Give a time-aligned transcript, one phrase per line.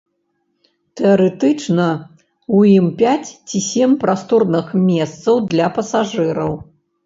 [1.01, 1.85] Тэарэтычна
[2.55, 6.53] ў ім пяць ці сем прасторных месцаў для пасажыраў.